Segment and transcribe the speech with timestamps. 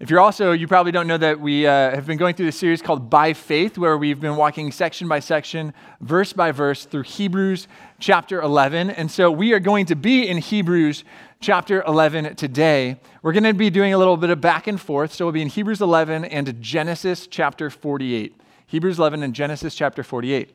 [0.00, 2.58] If you're also, you probably don't know that we uh, have been going through this
[2.58, 7.02] series called By Faith, where we've been walking section by section, verse by verse through
[7.02, 7.66] Hebrews
[7.98, 8.90] chapter 11.
[8.90, 11.02] And so we are going to be in Hebrews
[11.40, 13.00] chapter 11 today.
[13.22, 15.12] We're going to be doing a little bit of back and forth.
[15.12, 18.36] So we'll be in Hebrews 11 and Genesis chapter 48.
[18.68, 20.54] Hebrews 11 and Genesis chapter 48.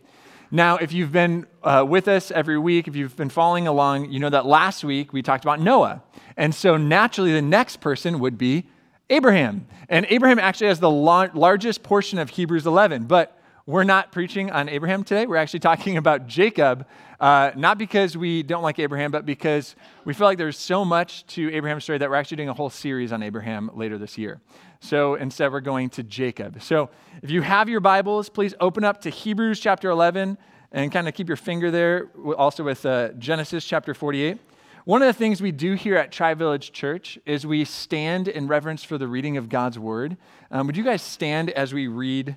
[0.52, 4.20] Now, if you've been uh, with us every week, if you've been following along, you
[4.20, 6.04] know that last week we talked about Noah.
[6.38, 8.66] And so naturally, the next person would be
[9.10, 9.68] Abraham.
[9.90, 13.06] And Abraham actually has the lar- largest portion of Hebrews 11.
[13.06, 15.26] But we're not preaching on Abraham today.
[15.26, 16.86] We're actually talking about Jacob,
[17.20, 21.26] uh, not because we don't like Abraham, but because we feel like there's so much
[21.28, 24.42] to Abraham's story that we're actually doing a whole series on Abraham later this year.
[24.82, 26.62] So instead, we're going to Jacob.
[26.62, 26.90] So
[27.22, 30.38] if you have your Bibles, please open up to Hebrews chapter 11
[30.74, 34.40] and kind of keep your finger there, also with uh, Genesis chapter 48.
[34.86, 38.48] One of the things we do here at Tri Village Church is we stand in
[38.48, 40.18] reverence for the reading of God's word.
[40.52, 42.36] Um, would you guys stand as we read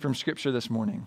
[0.00, 1.06] from Scripture this morning?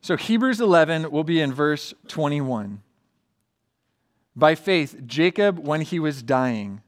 [0.00, 2.82] So, Hebrews 11 will be in verse 21.
[4.36, 6.82] By faith, Jacob, when he was dying,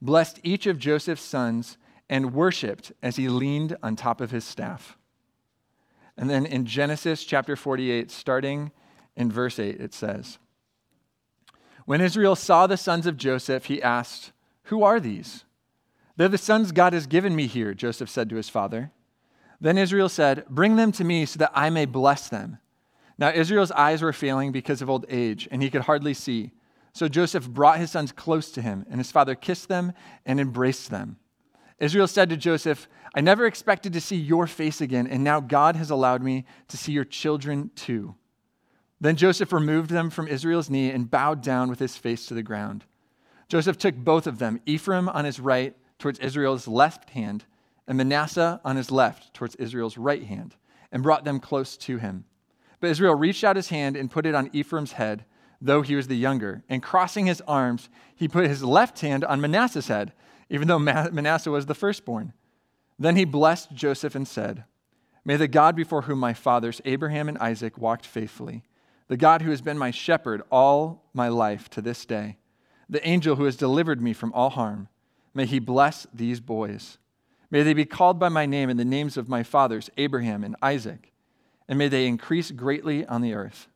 [0.00, 4.96] blessed each of Joseph's sons and worshiped as he leaned on top of his staff.
[6.16, 8.70] And then in Genesis chapter 48, starting
[9.16, 10.38] in verse 8, it says
[11.84, 14.32] When Israel saw the sons of Joseph, he asked,
[14.64, 15.44] Who are these?
[16.16, 18.92] They're the sons God has given me here, Joseph said to his father.
[19.60, 22.58] Then Israel said, Bring them to me so that I may bless them.
[23.18, 26.52] Now Israel's eyes were failing because of old age, and he could hardly see.
[26.92, 29.92] So Joseph brought his sons close to him, and his father kissed them
[30.26, 31.16] and embraced them.
[31.78, 35.76] Israel said to Joseph, I never expected to see your face again, and now God
[35.76, 38.14] has allowed me to see your children too.
[39.02, 42.42] Then Joseph removed them from Israel's knee and bowed down with his face to the
[42.42, 42.84] ground.
[43.48, 47.44] Joseph took both of them, Ephraim on his right towards Israel's left hand,
[47.86, 50.56] and Manasseh on his left towards Israel's right hand,
[50.90, 52.24] and brought them close to him.
[52.80, 55.26] But Israel reached out his hand and put it on Ephraim's head
[55.62, 56.64] though he was the younger.
[56.68, 60.12] And crossing his arms, he put his left hand on Manasseh's head,
[60.50, 62.32] even though Manasseh was the firstborn.
[62.98, 64.64] Then he blessed Joseph and said,
[65.24, 68.64] May the God before whom my fathers Abraham and Isaac walked faithfully,
[69.12, 72.38] the God who has been my shepherd all my life to this day,
[72.88, 74.88] the angel who has delivered me from all harm,
[75.34, 76.96] may he bless these boys.
[77.50, 80.56] May they be called by my name and the names of my fathers Abraham and
[80.62, 81.12] Isaac,
[81.68, 83.68] and may they increase greatly on the earth.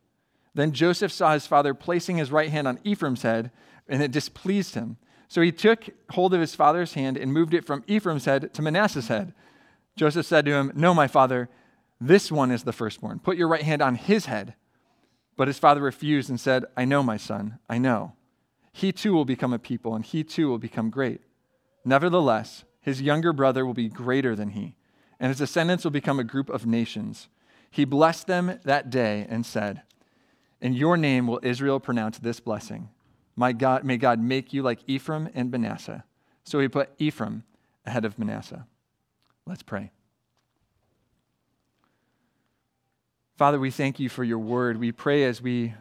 [0.55, 3.51] Then Joseph saw his father placing his right hand on Ephraim's head,
[3.87, 4.97] and it displeased him.
[5.29, 8.63] So he took hold of his father's hand and moved it from Ephraim's head to
[8.63, 9.35] Manasseh's head.
[9.97, 11.51] Joseph said to him, No, my father,
[12.01, 13.19] this one is the firstborn.
[13.19, 14.55] Put your right hand on his head.
[15.37, 18.15] But his father refused and said, I know, my son, I know.
[18.73, 21.21] He too will become a people, and he too will become great.
[21.85, 24.77] Nevertheless, his younger brother will be greater than he,
[25.21, 27.29] and his descendants will become a group of nations.
[27.71, 29.83] He blessed them that day and said,
[30.61, 32.89] in your name will Israel pronounce this blessing.
[33.35, 36.05] My God, may God make you like Ephraim and Manasseh.
[36.45, 37.45] So he put Ephraim
[37.85, 38.67] ahead of Manasseh.
[39.47, 39.91] Let's pray.
[43.37, 44.79] Father, we thank you for your word.
[44.79, 45.75] We pray as we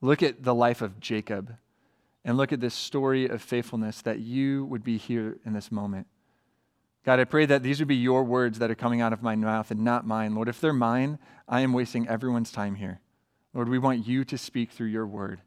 [0.00, 1.56] look at the life of Jacob
[2.24, 6.06] and look at this story of faithfulness that you would be here in this moment.
[7.04, 9.34] God, I pray that these would be your words that are coming out of my
[9.34, 10.34] mouth and not mine.
[10.34, 13.00] Lord, if they're mine, I am wasting everyone's time here.
[13.52, 15.40] Lord, we want you to speak through your word.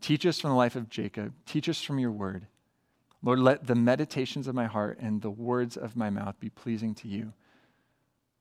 [0.00, 1.34] Teach us from the life of Jacob.
[1.46, 2.46] Teach us from your word.
[3.22, 6.94] Lord, let the meditations of my heart and the words of my mouth be pleasing
[6.96, 7.32] to you.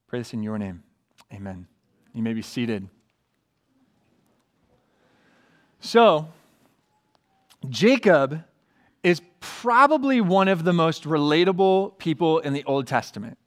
[0.08, 0.84] Pray this in your name.
[1.32, 1.68] Amen.
[2.14, 2.88] You may be seated.
[5.80, 6.28] So,
[7.70, 8.44] Jacob
[9.04, 13.38] is probably one of the most relatable people in the Old Testament.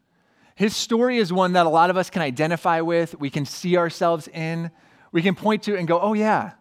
[0.55, 3.77] His story is one that a lot of us can identify with, we can see
[3.77, 4.71] ourselves in
[5.17, 6.53] we can point to and go, oh, yeah.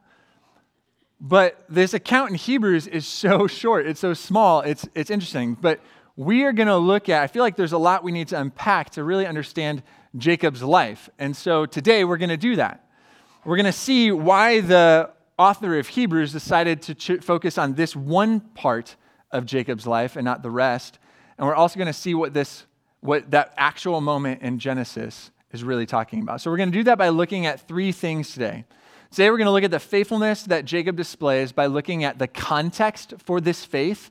[1.20, 5.56] But this account in Hebrews is so short, it's so small, it's, it's interesting.
[5.56, 5.82] But
[6.16, 8.40] we are going to look at, I feel like there's a lot we need to
[8.40, 9.84] unpack to really understand
[10.18, 11.10] Jacob's life.
[11.20, 12.88] And so today we're going to do that.
[13.44, 17.96] We're going to see why the author of Hebrews decided to ch- focus on this
[17.96, 18.96] one part
[19.32, 21.00] of Jacob's life and not the rest.
[21.38, 22.66] And we're also going to see what this
[23.02, 26.42] what that actual moment in Genesis is really talking about.
[26.42, 28.66] So we're going to do that by looking at three things today.
[29.12, 32.28] Today we're going to look at the faithfulness that Jacob displays by looking at the
[32.28, 34.10] context for this faith.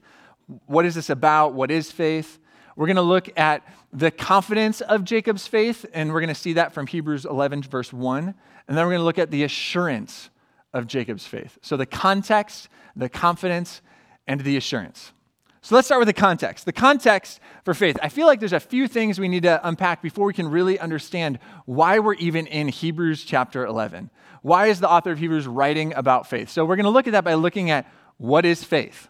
[0.67, 1.55] What is this about?
[1.55, 2.39] What is faith?
[2.77, 6.55] We're going to look at the confidence of Jacob's faith, and we're going to see
[6.55, 8.35] that from Hebrews 11, verse 1.
[8.67, 10.31] And then we're going to look at the assurance
[10.73, 11.59] of Jacob's faith.
[11.63, 13.81] So the context, the confidence,
[14.27, 15.13] and the assurance.
[15.63, 16.67] So let's start with the context.
[16.67, 17.97] The context for faith.
[18.03, 20.79] I feel like there's a few things we need to unpack before we can really
[20.79, 24.11] understand why we're even in Hebrews chapter 11.
[24.43, 26.51] Why is the author of Hebrews writing about faith?
[26.51, 29.09] So we're going to look at that by looking at what is faith.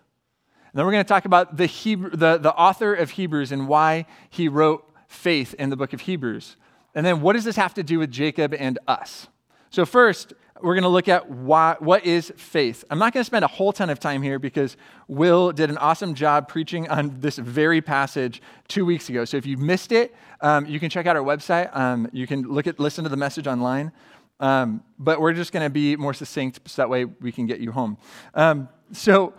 [0.75, 3.69] And then we're going to talk about the, Hebrew, the, the author of Hebrews and
[3.69, 6.57] why he wrote faith in the book of Hebrews.
[6.97, 9.29] And then what does this have to do with Jacob and us?
[9.71, 12.83] So, first, we're going to look at why, what is faith.
[12.91, 14.77] I'm not going to spend a whole ton of time here because
[15.07, 19.25] Will did an awesome job preaching on this very passage two weeks ago.
[19.25, 21.75] So if you missed it, um, you can check out our website.
[21.77, 23.93] Um, you can look at listen to the message online.
[24.41, 27.61] Um, but we're just going to be more succinct so that way we can get
[27.61, 27.97] you home.
[28.35, 29.35] Um, so,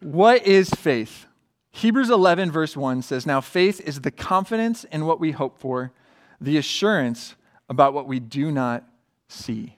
[0.00, 1.26] what is faith?
[1.72, 5.92] Hebrews 11, verse 1 says, Now faith is the confidence in what we hope for,
[6.40, 7.36] the assurance
[7.68, 8.84] about what we do not
[9.28, 9.76] see.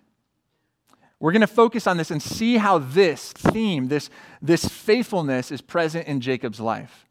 [1.20, 4.10] We're going to focus on this and see how this theme, this,
[4.40, 7.06] this faithfulness, is present in Jacob's life.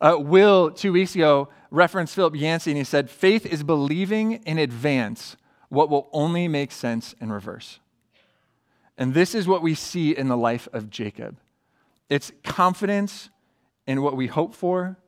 [0.00, 4.58] Uh, Will, two weeks ago, referenced Philip Yancey, and he said, Faith is believing in
[4.58, 5.36] advance
[5.68, 7.80] what will only make sense in reverse.
[8.96, 11.36] And this is what we see in the life of Jacob
[12.08, 13.30] it's confidence
[13.86, 14.98] in what we hope for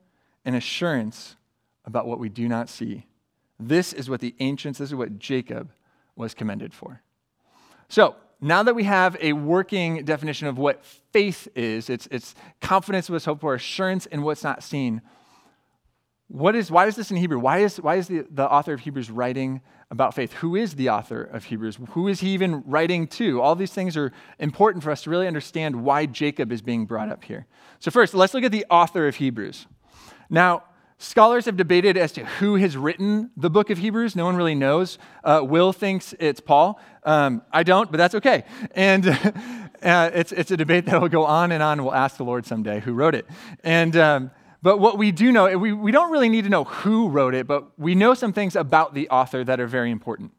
[0.44, 1.36] and assurance
[1.84, 3.06] about what we do not see.
[3.58, 5.70] This is what the ancients, this is what Jacob
[6.16, 7.02] was commended for.
[7.88, 13.10] So, now that we have a working definition of what faith is, it's, it's confidence
[13.10, 15.02] what's hoped for, assurance in what's not seen.
[16.30, 17.40] What is, why is this in Hebrew?
[17.40, 20.32] Why is, why is the, the author of Hebrews writing about faith?
[20.34, 21.76] Who is the author of Hebrews?
[21.90, 23.42] Who is he even writing to?
[23.42, 27.08] All these things are important for us to really understand why Jacob is being brought
[27.08, 27.46] up here.
[27.80, 29.66] So, first, let's look at the author of Hebrews.
[30.28, 30.62] Now,
[31.02, 34.14] Scholars have debated as to who has written the book of Hebrews.
[34.14, 34.98] No one really knows.
[35.24, 36.78] Uh, Will thinks it's Paul.
[37.04, 38.44] Um, I don't, but that's okay.
[38.72, 39.08] And
[39.82, 41.82] uh, it's, it's a debate that will go on and on.
[41.82, 43.26] We'll ask the Lord someday who wrote it.
[43.64, 44.30] And, um,
[44.62, 47.46] but what we do know, we, we don't really need to know who wrote it,
[47.46, 50.32] but we know some things about the author that are very important.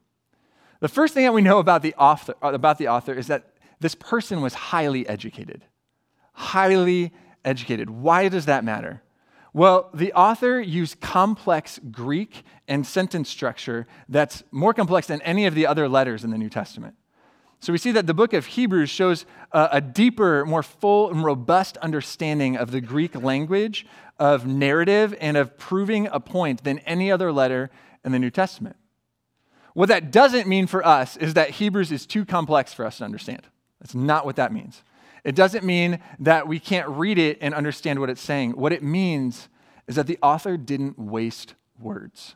[0.79, 3.53] The first thing that we know about the author, uh, about the author is that
[3.79, 5.63] this person was highly educated.
[6.33, 7.11] Highly
[7.43, 7.89] educated.
[7.89, 9.01] Why does that matter?
[9.53, 15.55] Well, the author used complex Greek and sentence structure that's more complex than any of
[15.55, 16.95] the other letters in the New Testament.
[17.59, 21.23] So we see that the book of Hebrews shows a, a, deeper, more full and
[21.23, 23.85] robust understanding of the Greek language,
[24.21, 27.71] of narrative, and of proving a point than any other letter
[28.05, 28.75] in the New Testament.
[29.73, 33.03] What that doesn't mean for us is that Hebrews is too complex for us to
[33.03, 33.47] understand.
[33.79, 34.83] That's not what that means.
[35.23, 38.51] It doesn't mean that we can't read it and understand what it's saying.
[38.51, 39.49] What it means
[39.87, 42.35] is that the author didn't waste words.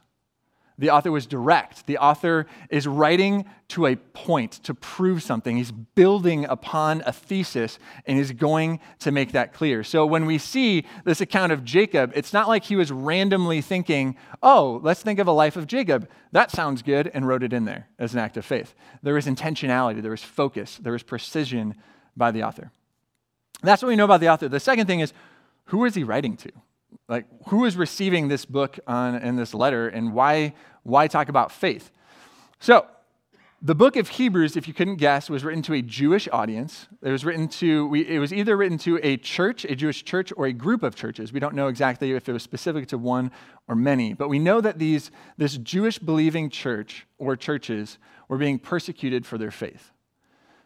[0.78, 1.88] The author was direct.
[1.88, 5.56] The author is writing to a point to prove something.
[5.56, 9.84] He's building upon a thesis and is going to make that clear.
[9.84, 14.18] So when we see this account of Jacob, it's not like he was randomly thinking,
[14.44, 16.10] oh, let's think of a life of Jacob.
[16.34, 18.76] That sounds good, and wrote it in there as an act of faith.
[19.02, 21.76] There was intentionality, there was focus, there was precision
[22.18, 22.72] by the author.
[23.64, 24.50] That's what we know about the author.
[24.50, 25.14] The second thing is
[25.66, 26.52] who is he writing to?
[27.08, 30.54] Like, who is receiving this book on, in this letter, and why,
[30.84, 31.92] why talk about faith?
[32.60, 32.88] So,
[33.62, 36.88] the book of Hebrews, if you couldn't guess, was written to a Jewish audience.
[37.02, 40.32] It was written to, we, it was either written to a church, a Jewish church,
[40.38, 41.34] or a group of churches.
[41.34, 43.32] We don't know exactly if it was specific to one
[43.68, 47.98] or many, but we know that these, this Jewish believing church or churches
[48.28, 49.92] were being persecuted for their faith.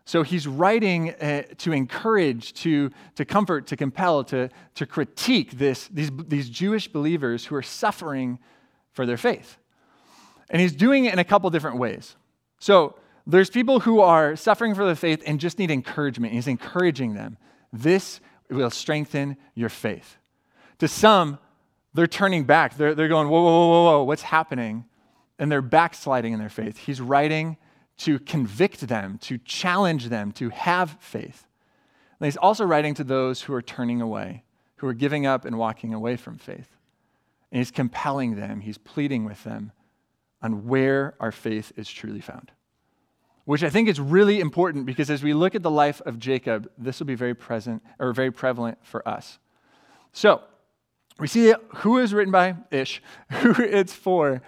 [0.09, 5.87] So he's writing uh, to encourage, to, to comfort, to compel, to, to critique this,
[5.89, 8.39] these, these Jewish believers who are suffering
[8.91, 9.59] for their faith.
[10.49, 12.15] And he's doing it in a couple different ways.
[12.57, 12.95] So
[13.27, 16.33] there's people who are suffering for their faith and just need encouragement.
[16.33, 17.37] He's encouraging them.
[17.71, 20.17] This will strengthen your faith.
[20.79, 21.37] To some,
[21.93, 22.77] they're turning back.
[22.77, 24.85] They're, they're going, whoa, whoa, whoa, whoa, what's happening?
[25.37, 26.77] And they're backsliding in their faith.
[26.77, 27.57] He's writing
[27.99, 31.45] to convict them, to challenge them to have faith.
[32.19, 34.43] And he's also writing to those who are turning away,
[34.77, 36.77] who are giving up and walking away from faith.
[37.51, 39.73] And he's compelling them, he's pleading with them
[40.41, 42.51] on where our faith is truly found.
[43.43, 46.69] Which I think is really important because as we look at the life of Jacob,
[46.77, 49.39] this will be very present or very prevalent for us.
[50.13, 50.41] So,
[51.19, 53.01] we see who is written by Ish,
[53.31, 54.41] who it's for.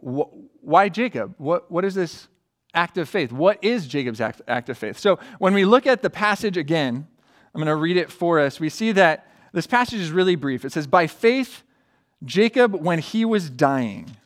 [0.00, 1.34] Why Jacob?
[1.38, 2.28] What, what is this
[2.74, 3.32] act of faith.
[3.32, 4.98] What is Jacob's act, act of faith?
[4.98, 7.06] So when we look at the passage again,
[7.54, 8.60] I'm going to read it for us.
[8.60, 10.64] We see that this passage is really brief.
[10.64, 11.62] It says, By faith,
[12.24, 14.16] Jacob, when he was dying,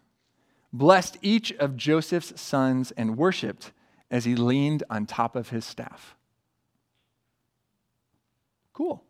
[0.72, 3.72] blessed each of Joseph's sons and worshiped
[4.10, 6.16] as he leaned on top of his staff.
[8.72, 9.02] Cool.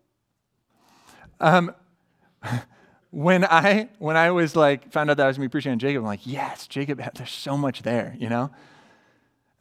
[1.40, 1.74] Um,
[3.10, 5.78] when I when I was like found out that I was gonna be preaching on
[5.78, 7.02] Jacob, I'm like, yes, Jacob.
[7.14, 8.50] There's so much there, you know.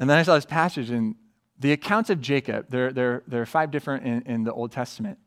[0.02, 1.16] And then I saw this passage, in
[1.60, 2.66] the accounts of Jacob.
[2.70, 5.20] There, there, there are five different in, in the Old Testament.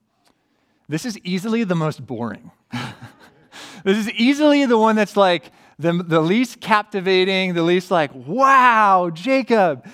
[0.88, 2.50] This is easily the most boring.
[3.84, 9.10] this is easily the one that's like the, the least captivating, the least like, wow,
[9.14, 9.86] Jacob.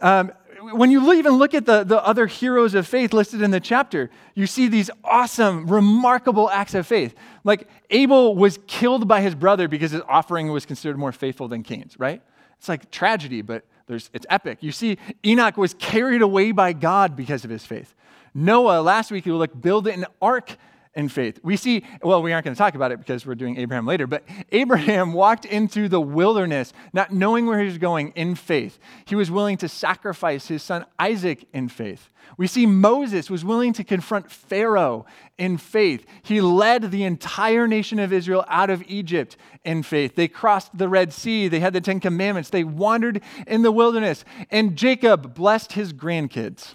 [0.00, 0.30] Um,
[0.60, 4.10] when you even look at the, the other heroes of faith listed in the chapter,
[4.36, 7.16] you see these awesome, remarkable acts of faith.
[7.42, 11.64] Like Abel was killed by his brother because his offering was considered more faithful than
[11.64, 12.22] Cain's, right?
[12.58, 14.58] It's like tragedy, but there's, it's epic.
[14.60, 17.94] You see, Enoch was carried away by God because of his faith.
[18.34, 20.56] Noah, last week, he like build an ark
[20.94, 21.40] in faith.
[21.42, 24.06] We see, well, we aren't going to talk about it because we're doing Abraham later,
[24.06, 28.78] but Abraham walked into the wilderness not knowing where he was going in faith.
[29.04, 32.10] He was willing to sacrifice his son Isaac in faith.
[32.36, 35.06] We see Moses was willing to confront Pharaoh
[35.38, 36.06] in faith.
[36.22, 40.14] He led the entire nation of Israel out of Egypt in faith.
[40.14, 41.48] They crossed the Red Sea.
[41.48, 42.50] They had the Ten Commandments.
[42.50, 44.24] They wandered in the wilderness.
[44.50, 46.74] And Jacob blessed his grandkids.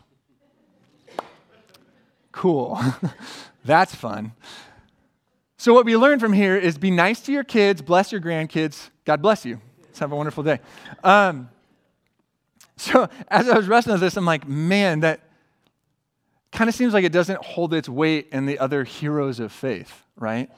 [2.32, 2.80] Cool.
[3.66, 4.34] That's fun.
[5.58, 8.90] So, what we learn from here is be nice to your kids, bless your grandkids.
[9.04, 9.60] God bless you.
[9.84, 10.60] Let's have a wonderful day.
[11.04, 11.50] Um,
[12.78, 15.20] so, as I was wrestling with this, I'm like, man, that
[16.52, 20.04] kind of seems like it doesn't hold its weight in the other heroes of faith,
[20.16, 20.50] right?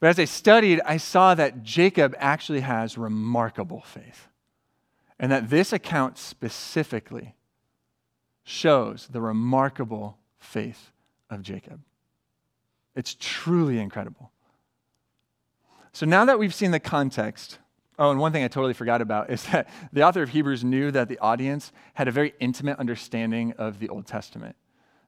[0.00, 4.28] But as I studied, I saw that Jacob actually has remarkable faith.
[5.18, 7.34] And that this account specifically
[8.44, 10.90] shows the remarkable faith
[11.30, 11.80] of Jacob.
[12.94, 14.30] It's truly incredible.
[15.92, 17.58] So now that we've seen the context,
[17.98, 20.90] oh, and one thing I totally forgot about is that the author of Hebrews knew
[20.90, 24.56] that the audience had a very intimate understanding of the Old Testament.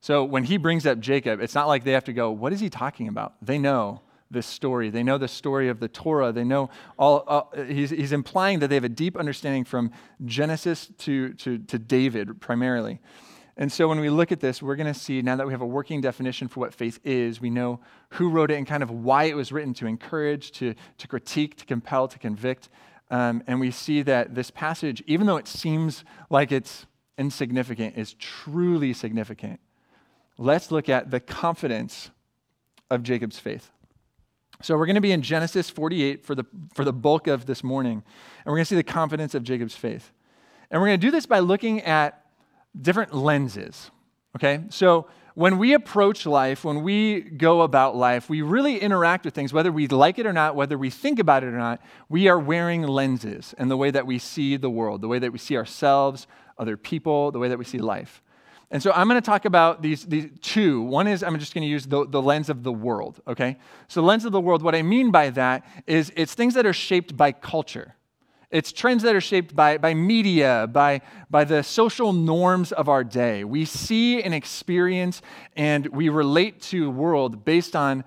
[0.01, 2.61] So when he brings up Jacob, it's not like they have to go, what is
[2.61, 3.35] he talking about?
[3.43, 4.91] They know this story.
[4.91, 6.33] They know the story of the Torah.
[6.33, 9.91] They know all, uh, he's, he's implying that they have a deep understanding from
[10.25, 13.01] Genesis to, to, to David primarily.
[13.61, 15.61] And so when we look at this, we're going to see now that we have
[15.61, 18.91] a working definition for what faith is, we know who wrote it and kind of
[18.91, 22.69] why it was written to encourage, to, to critique, to compel, to convict.
[23.11, 26.87] Um, and we see that this passage, even though it seems like it's
[27.19, 29.59] insignificant, is truly significant.
[30.39, 32.11] Let's look at the confidence
[32.91, 33.73] of Jacob's faith.
[34.63, 37.65] So we're going to be in Genesis 48 for the, for the bulk of this
[37.65, 40.13] morning, and we're going to see the confidence of Jacob's faith.
[40.71, 42.25] And we're going to do this by looking at
[42.81, 43.91] different lenses.
[44.37, 44.65] Okay?
[44.71, 49.53] So when we approach life, when we go about life, we really interact with things,
[49.53, 52.39] whether we like it or not, whether we think about it or not, we are
[52.39, 55.57] wearing lenses in the way that we see the world, the way that we see
[55.57, 56.27] ourselves,
[56.59, 58.21] other people, the way that we see life.
[58.71, 60.83] And so I'm going to talk about these, these two.
[60.83, 63.59] One is I'm just going to use the, the lens of the world, okay?
[63.87, 66.73] So, lens of the world, what I mean by that is it's things that are
[66.73, 67.95] shaped by culture.
[68.51, 73.05] It's trends that are shaped by, by media, by, by the social norms of our
[73.05, 73.45] day.
[73.45, 75.21] We see and experience
[75.55, 78.05] and we relate to the world based on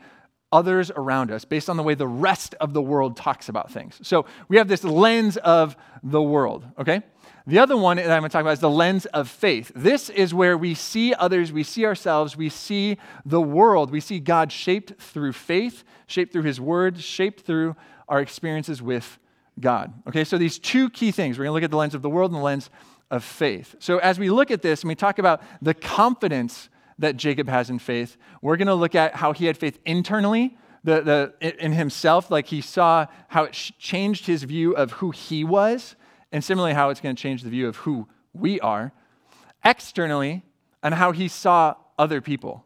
[0.51, 3.99] others around us, based on the way the rest of the world talks about things.
[4.01, 7.03] So we have this lens of the world, okay?
[7.45, 9.71] The other one that I'm going to talk about is the lens of faith.
[9.75, 13.91] This is where we see others, we see ourselves, we see the world.
[13.91, 17.75] We see God shaped through faith, shaped through His Word, shaped through
[18.07, 19.19] our experiences with
[19.59, 19.93] God.
[20.07, 21.37] Okay, so these two key things.
[21.37, 22.69] We're going to look at the lens of the world and the lens
[23.09, 23.75] of faith.
[23.79, 27.69] So as we look at this and we talk about the confidence that Jacob has
[27.69, 31.01] in faith, we're going to look at how he had faith internally, the,
[31.41, 35.95] the, in himself, like he saw how it changed his view of who he was,
[36.31, 38.93] and similarly, how it's going to change the view of who we are,
[39.63, 40.43] externally,
[40.81, 42.65] and how he saw other people,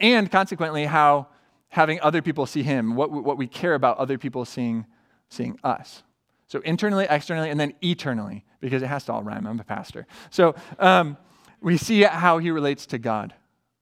[0.00, 1.28] and consequently, how
[1.68, 4.86] having other people see him, what, what we care about other people seeing,
[5.28, 6.02] seeing us.
[6.46, 9.46] So internally, externally, and then eternally, because it has to all rhyme.
[9.46, 10.06] I'm a pastor.
[10.30, 11.16] So um,
[11.60, 13.34] we see how he relates to God.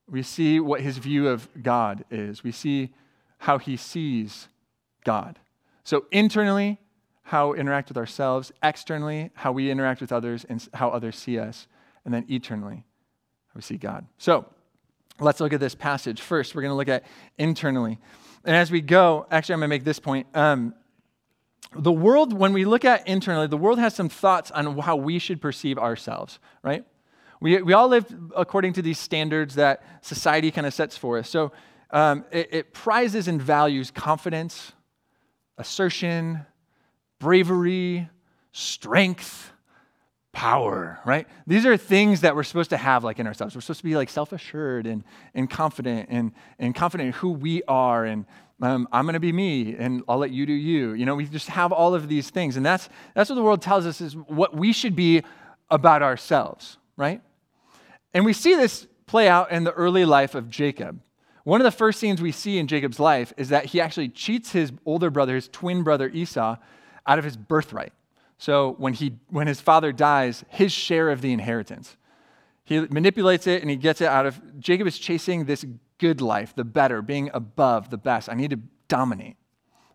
[0.09, 2.45] We see what his view of God is.
[2.45, 2.95] We see
[3.39, 4.49] how he sees
[5.05, 5.39] God.
[5.85, 6.79] So internally,
[7.23, 8.53] how we interact with ourselves.
[8.63, 11.67] Externally, how we interact with others and how others see us.
[12.05, 12.85] And then eternally,
[13.49, 14.07] how we see God.
[14.19, 14.47] So
[15.19, 16.21] let's look at this passage.
[16.21, 17.05] First, we're going to look at
[17.39, 17.99] internally.
[18.45, 20.27] And as we go, actually, I'm going to make this point.
[20.35, 20.75] Um,
[21.75, 25.19] the world, when we look at internally, the world has some thoughts on how we
[25.19, 26.85] should perceive ourselves, right?
[27.41, 31.29] We, we all live according to these standards that society kind of sets for us.
[31.29, 31.53] So
[31.91, 34.73] um, it, it prizes and values confidence,
[35.59, 36.47] assertion,
[37.19, 38.09] bravery,
[38.53, 39.52] strength,
[40.33, 41.27] power, right?
[41.47, 43.55] These are things that we're supposed to have like in ourselves.
[43.55, 47.63] We're supposed to be like self-assured and, and confident and, and confident in who we
[47.65, 48.25] are and
[48.63, 50.93] um, I'm going to be me and I'll let you do you.
[50.93, 52.57] You know, we just have all of these things.
[52.57, 55.23] And that's, that's what the world tells us is what we should be
[55.69, 57.21] about ourselves, right?
[58.15, 61.01] And we see this play out in the early life of Jacob.
[61.45, 64.53] One of the first scenes we see in Jacob's life is that he actually cheats
[64.53, 66.57] his older brother, his twin brother Esau,
[67.05, 67.93] out of his birthright.
[68.39, 71.97] So when, he, when his father dies, his share of the inheritance.
[72.65, 74.61] He manipulates it and he gets it out of.
[74.61, 75.65] Jacob is chasing this
[75.99, 78.29] good life, the better, being above, the best.
[78.29, 78.59] I need to
[78.89, 79.37] dominate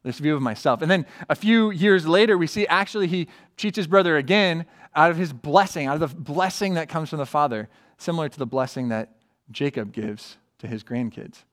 [0.03, 0.81] this view of myself.
[0.81, 3.27] And then a few years later, we see actually he
[3.57, 4.65] cheats his brother again
[4.95, 7.67] out of his blessing, out of the blessing that comes from the father,
[7.97, 9.17] similar to the blessing that
[9.51, 11.43] Jacob gives to his grandkids.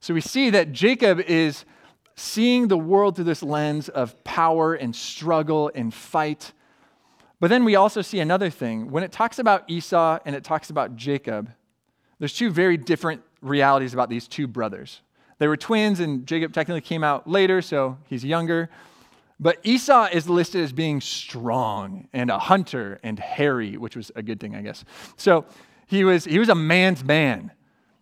[0.00, 1.64] So we see that Jacob is
[2.18, 6.52] seeing the world through this lens of power and struggle and fight.
[7.40, 8.90] But then we also see another thing.
[8.90, 11.50] When it talks about Esau and it talks about Jacob,
[12.18, 15.00] there's two very different realities about these two brothers.
[15.38, 18.68] They were twins, and Jacob technically came out later, so he's younger.
[19.38, 24.22] But Esau is listed as being strong and a hunter and hairy, which was a
[24.22, 24.84] good thing, I guess.
[25.16, 25.44] So
[25.86, 27.52] he was, he was a man's man.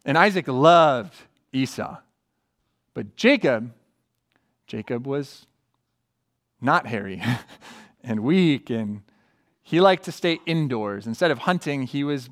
[0.06, 1.14] And Isaac loved
[1.52, 1.99] Esau.
[2.94, 3.75] But Jacob
[4.66, 5.46] Jacob was
[6.61, 7.23] not hairy
[8.04, 9.02] and weak, and
[9.62, 11.06] he liked to stay indoors.
[11.06, 12.30] Instead of hunting, he was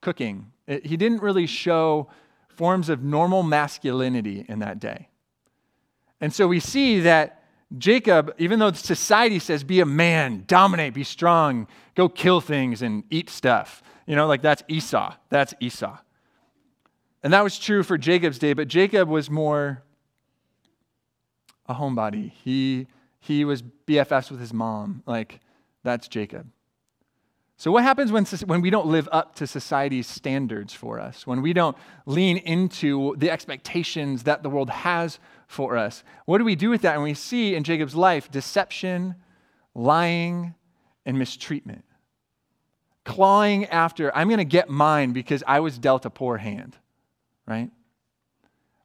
[0.00, 0.52] cooking.
[0.66, 2.08] It, he didn't really show
[2.48, 5.08] forms of normal masculinity in that day.
[6.20, 7.42] And so we see that
[7.76, 13.02] Jacob, even though society says be a man, dominate, be strong, go kill things and
[13.10, 15.14] eat stuff, you know, like that's Esau.
[15.30, 15.98] That's Esau.
[17.22, 19.82] And that was true for Jacob's day, but Jacob was more
[21.66, 22.30] a homebody.
[22.30, 22.86] He,
[23.20, 25.02] he was BFFs with his mom.
[25.06, 25.40] Like,
[25.82, 26.48] that's Jacob.
[27.56, 31.26] So, what happens when, when we don't live up to society's standards for us?
[31.26, 36.02] When we don't lean into the expectations that the world has for us?
[36.26, 36.94] What do we do with that?
[36.94, 39.14] And we see in Jacob's life deception,
[39.74, 40.54] lying,
[41.06, 41.84] and mistreatment.
[43.04, 46.76] Clawing after, I'm going to get mine because I was dealt a poor hand,
[47.46, 47.70] right?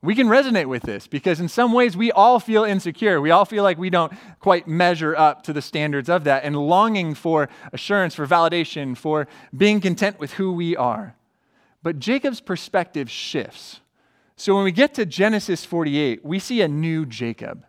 [0.02, 3.20] We can resonate with this because, in some ways, we all feel insecure.
[3.20, 6.56] We all feel like we don't quite measure up to the standards of that and
[6.56, 11.16] longing for assurance, for validation, for being content with who we are.
[11.84, 13.82] But Jacob's perspective shifts.
[14.38, 17.66] So, when we get to Genesis 48, we see a new Jacob.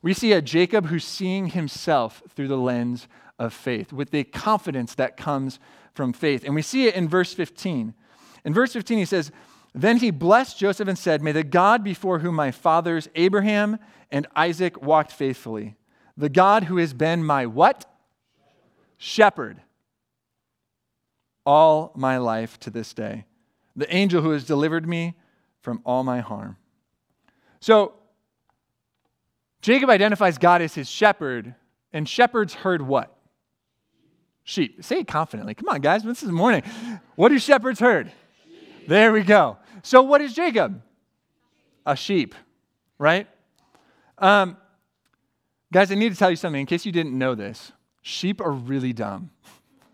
[0.00, 3.06] We see a Jacob who's seeing himself through the lens
[3.38, 5.58] of faith, with the confidence that comes
[5.92, 6.42] from faith.
[6.42, 7.92] And we see it in verse 15.
[8.46, 9.30] In verse 15, he says,
[9.82, 13.78] then he blessed Joseph and said, May the God before whom my fathers Abraham
[14.10, 15.76] and Isaac walked faithfully,
[16.16, 17.84] the God who has been my what?
[18.96, 19.60] Shepherd
[21.46, 23.24] all my life to this day,
[23.76, 25.14] the angel who has delivered me
[25.60, 26.56] from all my harm.
[27.60, 27.94] So,
[29.62, 31.54] Jacob identifies God as his shepherd,
[31.92, 33.16] and shepherds herd what?
[34.44, 34.84] Sheep.
[34.84, 35.54] Say it confidently.
[35.54, 36.62] Come on, guys, this is morning.
[37.14, 38.12] What do shepherds herd?
[38.86, 39.56] There we go.
[39.86, 40.82] So, what is Jacob?
[41.86, 42.34] A sheep,
[42.98, 43.28] right?
[44.18, 44.56] Um,
[45.72, 47.70] guys, I need to tell you something in case you didn't know this.
[48.02, 49.30] Sheep are really dumb.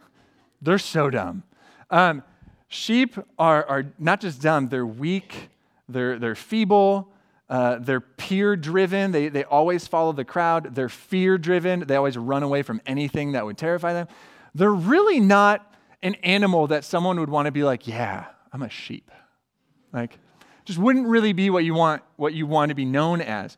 [0.63, 1.43] They're so dumb.
[1.91, 2.23] Um,
[2.69, 5.51] sheep are, are not just dumb, they're weak,
[5.91, 7.13] they're, they're feeble,
[7.51, 9.13] uh, they're peer driven.
[9.13, 10.75] They, they always follow the crowd.
[10.75, 11.81] They're fear driven.
[11.81, 14.09] They always run away from anything that would terrify them.
[14.55, 15.71] They're really not
[16.03, 19.11] an animal that someone would want to be like, yeah, I'm a sheep.
[19.93, 20.19] Like,
[20.65, 23.57] just wouldn't really be what you want, what you want to be known as.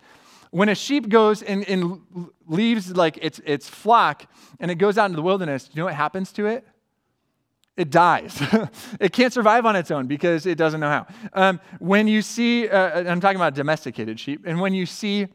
[0.50, 2.00] When a sheep goes and, and
[2.46, 4.26] leaves like its, its flock
[4.60, 6.66] and it goes out into the wilderness, do you know what happens to it?
[7.76, 8.40] It dies.
[9.00, 11.06] it can't survive on its own because it doesn't know how.
[11.32, 15.26] Um, when you see, uh, I'm talking about domesticated sheep, and when you see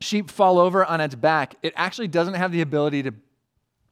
[0.00, 3.14] sheep fall over on its back, it actually doesn't have the ability to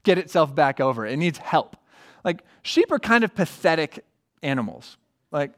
[0.03, 1.07] get itself back over.
[1.07, 1.77] It needs help.
[2.24, 4.05] Like sheep are kind of pathetic
[4.42, 4.96] animals.
[5.31, 5.53] Like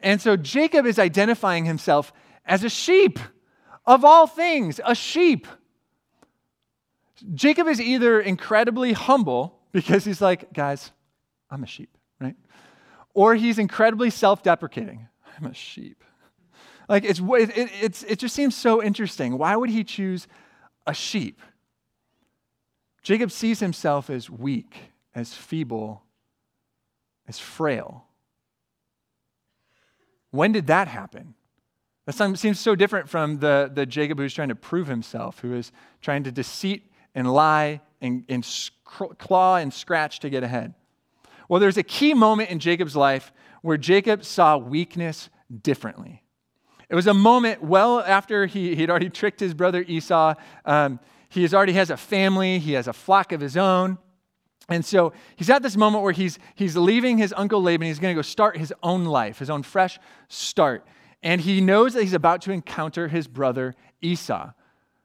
[0.00, 2.12] and so Jacob is identifying himself
[2.44, 3.18] as a sheep,
[3.84, 5.46] of all things, a sheep.
[7.34, 10.92] Jacob is either incredibly humble because he's like, guys,
[11.50, 12.36] I'm a sheep, right?
[13.14, 15.08] Or he's incredibly self deprecating.
[15.38, 16.02] I'm a sheep.
[16.88, 19.38] Like, it's, it, it's, it just seems so interesting.
[19.38, 20.28] Why would he choose
[20.86, 21.40] a sheep?
[23.02, 24.76] Jacob sees himself as weak,
[25.14, 26.02] as feeble,
[27.28, 28.05] as frail.
[30.36, 31.34] When did that happen?
[32.04, 35.72] That seems so different from the, the Jacob who's trying to prove himself, who is
[36.02, 38.46] trying to deceit and lie and, and
[38.84, 40.74] claw and scratch to get ahead.
[41.48, 45.30] Well, there's a key moment in Jacob's life where Jacob saw weakness
[45.62, 46.22] differently.
[46.88, 50.34] It was a moment well after he, he'd already tricked his brother Esau.
[50.64, 53.98] Um, he already has a family, he has a flock of his own.
[54.68, 57.86] And so he's at this moment where he's, he's leaving his uncle Laban.
[57.86, 59.98] He's going to go start his own life, his own fresh
[60.28, 60.84] start.
[61.22, 64.50] And he knows that he's about to encounter his brother Esau.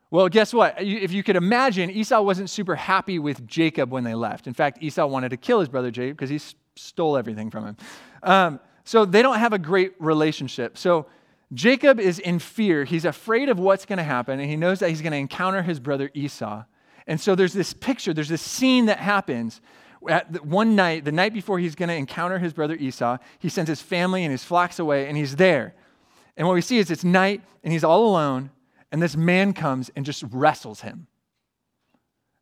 [0.10, 0.82] Well, guess what?
[0.82, 4.46] If you could imagine, Esau wasn't super happy with Jacob when they left.
[4.46, 6.40] In fact, Esau wanted to kill his brother Jacob because he
[6.76, 7.78] stole everything from him.
[8.24, 10.78] Um, so they don't have a great relationship.
[10.78, 11.06] So
[11.54, 12.84] Jacob is in fear.
[12.84, 15.62] He's afraid of what's going to happen, and he knows that he's going to encounter
[15.62, 16.64] his brother Esau.
[17.08, 19.62] And so there's this picture, there's this scene that happens.
[20.08, 23.70] At one night, the night before he's going to encounter his brother Esau, he sends
[23.70, 25.76] his family and his flocks away, and he's there.
[26.36, 28.50] And what we see is it's night, and he's all alone,
[28.92, 31.08] and this man comes and just wrestles him.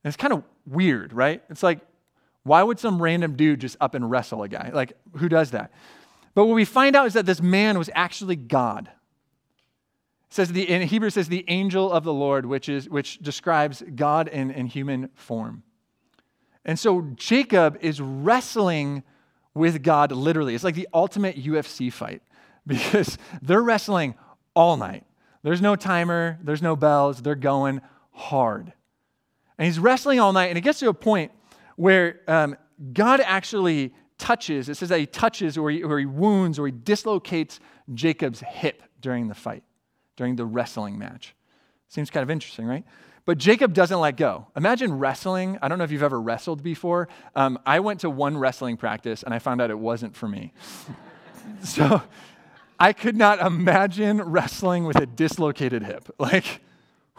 [0.04, 1.44] And it's kind of weird, right?
[1.50, 1.80] It's like,
[2.44, 4.72] why would some random dude just up and wrestle a guy?
[4.74, 5.72] Like, who does that?
[6.34, 8.90] But what we find out is that this man was actually God.
[10.30, 14.28] Says the, in Hebrew says the angel of the Lord, which, is, which describes God
[14.28, 15.64] in, in human form.
[16.64, 19.04] And so Jacob is wrestling
[19.56, 20.54] with God literally.
[20.54, 22.22] It's like the ultimate UFC fight
[22.68, 24.14] because they're wrestling
[24.56, 25.04] all night.
[25.42, 28.74] There's no timer, there's no bells, they're going hard.
[29.58, 31.32] And he's wrestling all night, and it gets to a point
[31.76, 32.56] where um,
[32.94, 36.72] God actually touches, it says that he touches or he, or he wounds or he
[36.72, 37.60] dislocates
[37.94, 39.64] Jacob's hip during the fight
[40.20, 41.34] during the wrestling match.
[41.88, 42.84] Seems kind of interesting, right?
[43.24, 44.48] But Jacob doesn't let go.
[44.54, 45.58] Imagine wrestling.
[45.62, 47.08] I don't know if you've ever wrestled before.
[47.38, 50.52] Um, I went to one wrestling practice and I found out it wasn't for me.
[51.64, 52.02] so
[52.78, 56.14] I could not imagine wrestling with a dislocated hip.
[56.20, 56.60] Like,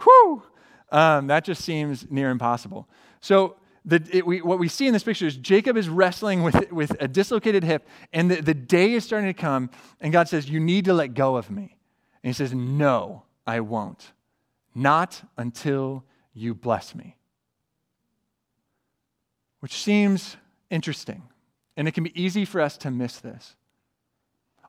[0.03, 0.43] whew,
[0.91, 2.87] um, that just seems near impossible.
[3.19, 6.71] So the, it, we, what we see in this picture is Jacob is wrestling with,
[6.71, 10.47] with a dislocated hip, and the, the day is starting to come, and God says,
[10.47, 11.77] You need to let go of me.
[12.23, 14.11] And he says, No, I won't.
[14.73, 17.17] Not until you bless me.
[19.59, 20.37] Which seems
[20.69, 21.23] interesting.
[21.77, 23.55] And it can be easy for us to miss this.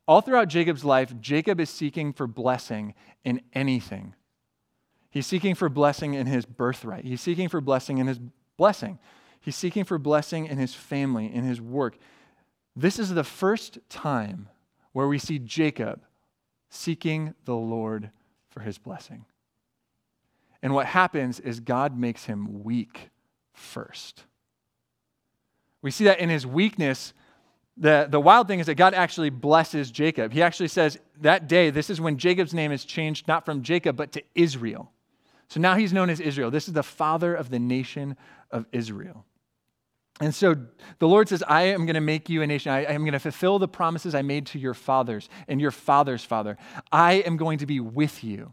[0.07, 4.15] All throughout Jacob's life, Jacob is seeking for blessing in anything.
[5.11, 7.05] He's seeking for blessing in his birthright.
[7.05, 8.19] He's seeking for blessing in his
[8.57, 8.99] blessing.
[9.41, 11.99] He's seeking for blessing in his family, in his work.
[12.75, 14.49] This is the first time
[14.93, 16.01] where we see Jacob
[16.73, 18.11] seeking the Lord
[18.49, 19.27] for his blessing.
[20.63, 23.11] And what happens is God makes him weak
[23.53, 24.25] first.
[25.83, 27.13] We see that in his weakness.
[27.77, 30.33] The, the wild thing is that God actually blesses Jacob.
[30.33, 33.97] He actually says that day, this is when Jacob's name is changed not from Jacob,
[33.97, 34.91] but to Israel.
[35.49, 36.51] So now he's known as Israel.
[36.51, 38.17] This is the father of the nation
[38.51, 39.27] of Israel.
[40.21, 40.55] And so
[40.99, 42.71] the Lord says, I am going to make you a nation.
[42.71, 46.25] I, am going to fulfill the promises I made to your fathers and your father's
[46.25, 46.59] father.
[46.91, 48.53] I am going to be with you.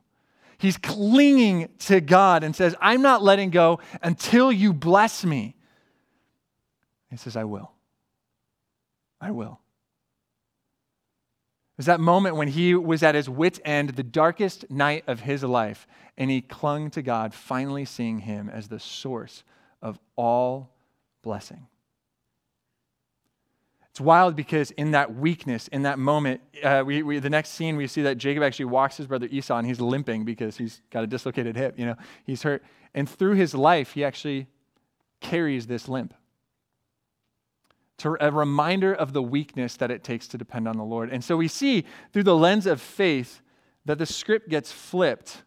[0.57, 5.55] He's clinging to God and says, I'm not letting go until you bless me.
[7.09, 7.71] He says, I will.
[9.21, 9.59] I will.
[11.73, 15.21] It was that moment when he was at his wit's end, the darkest night of
[15.21, 19.43] his life, and he clung to God, finally seeing him as the source
[19.81, 20.71] of all
[21.21, 21.67] blessing.
[23.99, 27.75] It's wild because in that weakness, in that moment, uh, we, we, the next scene
[27.75, 31.03] we see that Jacob actually walks his brother Esau and he's limping because he's got
[31.03, 31.77] a dislocated hip.
[31.77, 34.47] You know, he's hurt, and through his life, he actually
[35.19, 36.13] carries this limp.
[37.97, 41.09] To a reminder of the weakness that it takes to depend on the Lord.
[41.11, 43.41] And so we see through the lens of faith
[43.83, 45.43] that the script gets flipped,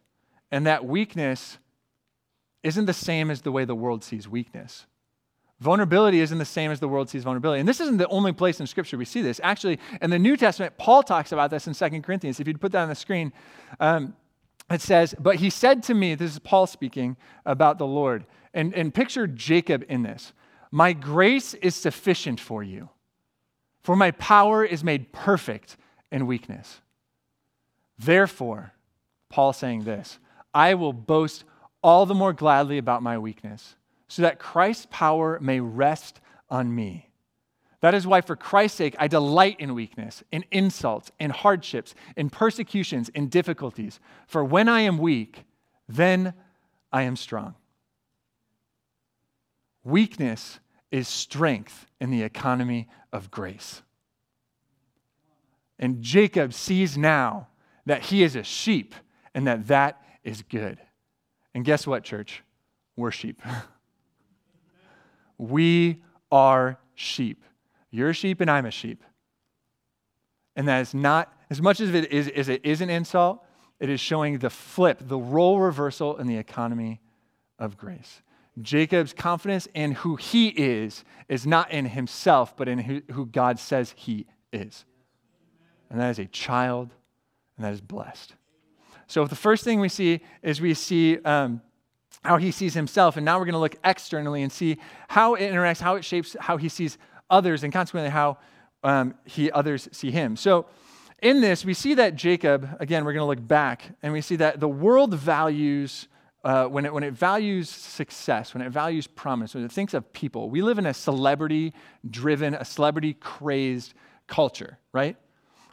[0.51, 1.57] and that weakness
[2.63, 4.87] isn't the same as the way the world sees weakness.
[5.63, 7.61] Vulnerability isn't the same as the world sees vulnerability.
[7.61, 9.41] And this isn't the only place in Scripture we see this.
[9.45, 12.41] Actually, in the New Testament, Paul talks about this in 2 Corinthians.
[12.41, 13.33] If you'd put that on the screen,
[13.79, 14.15] um,
[14.69, 18.75] it says, But he said to me, this is Paul speaking about the Lord, and,
[18.75, 20.33] and picture Jacob in this
[20.73, 22.89] My grace is sufficient for you,
[23.85, 25.77] for my power is made perfect
[26.11, 26.81] in weakness.
[27.97, 28.73] Therefore,
[29.29, 30.19] Paul saying this,
[30.53, 31.45] I will boast
[31.85, 33.77] all the more gladly about my weakness
[34.13, 36.21] so that Christ's power may rest
[36.51, 37.09] on me.
[37.81, 42.29] That is why, for Christ's sake, I delight in weakness, in insults, in hardships, in
[42.29, 44.01] persecutions, in difficulties.
[44.27, 45.45] For when I am weak,
[45.89, 46.35] then
[46.93, 47.55] I am strong.
[49.83, 53.81] Weakness is strength in the economy of grace.
[55.79, 57.49] And Jacob sees now
[57.87, 58.95] that he is a sheep
[59.35, 60.79] and that that is good.
[61.55, 62.43] And guess what, church?
[62.95, 63.41] We're sheep.
[65.43, 66.01] We
[66.31, 67.45] are sheep.
[67.91, 69.03] You're a sheep and I'm a sheep.
[70.55, 73.45] And that is not, as much as it is, as it is an insult,
[73.81, 77.01] it is showing the flip, the role reversal in the economy
[77.59, 78.23] of grace.
[78.61, 83.59] Jacob's confidence in who he is is not in himself, but in who, who God
[83.59, 84.85] says he is.
[85.91, 86.91] And that is a child,
[87.57, 88.35] and that is blessed.
[89.09, 91.63] So the first thing we see is we see um,
[92.25, 95.51] how he sees himself, and now we're going to look externally and see how it
[95.51, 98.39] interacts, how it shapes how he sees others, and consequently how
[98.85, 100.37] um, he others see him.
[100.37, 100.67] So
[101.21, 104.37] in this, we see that Jacob, again, we're going to look back, and we see
[104.37, 106.09] that the world values
[106.45, 110.13] uh, when, it, when it values success, when it values promise, when it thinks of
[110.13, 111.73] people, we live in a celebrity
[112.11, 113.95] driven, a celebrity crazed
[114.27, 115.17] culture, right?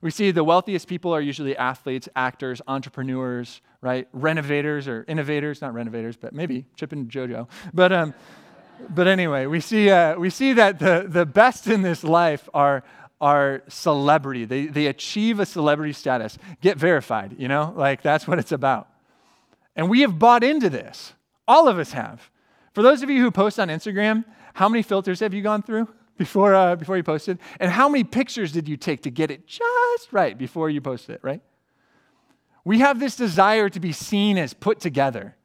[0.01, 4.07] We see the wealthiest people are usually athletes, actors, entrepreneurs, right?
[4.13, 7.47] Renovators or innovators, not renovators, but maybe Chip and JoJo.
[7.73, 8.13] But, um,
[8.89, 12.83] but anyway, we see, uh, we see that the, the best in this life are,
[13.19, 14.45] are celebrity.
[14.45, 17.73] They, they achieve a celebrity status, get verified, you know?
[17.75, 18.87] Like that's what it's about.
[19.75, 21.13] And we have bought into this.
[21.47, 22.29] All of us have.
[22.73, 25.87] For those of you who post on Instagram, how many filters have you gone through?
[26.19, 27.39] Before, uh, before you posted?
[27.59, 31.15] And how many pictures did you take to get it just right before you posted
[31.15, 31.41] it, right?
[32.63, 35.35] We have this desire to be seen as put together.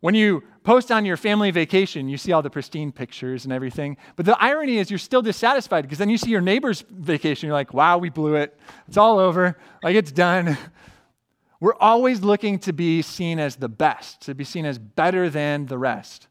[0.00, 3.98] When you post on your family vacation, you see all the pristine pictures and everything.
[4.16, 7.54] But the irony is you're still dissatisfied because then you see your neighbor's vacation, you're
[7.54, 8.58] like, wow, we blew it.
[8.88, 9.56] It's all over.
[9.82, 10.56] Like it's done.
[11.60, 15.66] We're always looking to be seen as the best, to be seen as better than
[15.66, 16.28] the rest.